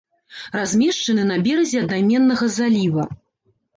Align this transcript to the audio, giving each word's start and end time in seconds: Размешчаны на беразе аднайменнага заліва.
Размешчаны 0.59 1.23
на 1.31 1.37
беразе 1.47 1.77
аднайменнага 1.85 2.45
заліва. 2.59 3.03